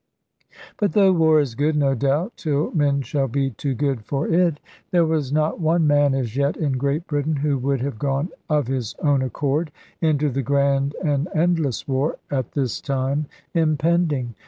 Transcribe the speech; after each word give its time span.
But 0.77 0.93
though 0.93 1.13
war 1.13 1.39
is 1.39 1.53
good, 1.53 1.75
no 1.75 1.93
doubt 1.93 2.33
(till 2.35 2.71
men 2.71 3.03
shall 3.03 3.27
be 3.27 3.51
too 3.51 3.75
good 3.75 4.03
for 4.03 4.27
it), 4.27 4.59
there 4.89 5.05
was 5.05 5.31
not 5.31 5.59
one 5.59 5.85
man 5.85 6.15
as 6.15 6.35
yet 6.35 6.57
in 6.57 6.71
Great 6.79 7.05
Britain, 7.05 7.35
who 7.35 7.59
would 7.59 7.81
have 7.81 7.99
gone 7.99 8.29
of 8.49 8.65
his 8.65 8.95
own 9.03 9.21
accord 9.21 9.71
into 10.01 10.29
the 10.31 10.41
grand 10.41 10.95
and 11.03 11.27
endless 11.35 11.87
war 11.87 12.17
at 12.31 12.53
this 12.53 12.81
time 12.81 13.27
impending. 13.53 14.33